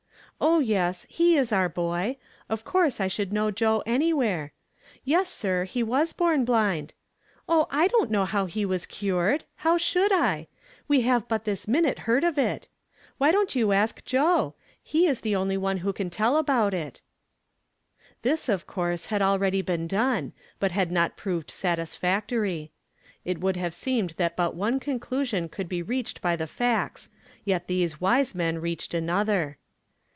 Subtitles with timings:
[0.51, 2.17] "Oh, yes, he is our boy;
[2.49, 4.53] of course I should know Joe, anywhere.
[5.03, 6.95] Yes, sir, he was born blind.
[7.47, 9.43] Oh, I don't know how he was cured!
[9.57, 10.47] How should I?
[10.87, 12.67] We have but this minute heard of it.
[13.19, 14.55] W don't you ask Joe?
[14.81, 17.01] He is the only one whc * i tell about it."
[18.23, 22.71] Tills, of course, had already been done, but had not proved satisfactory.
[23.23, 27.11] It would liave seemed that but one conclusion could be reached by the facts,
[27.45, 29.59] yet these wise men reached another.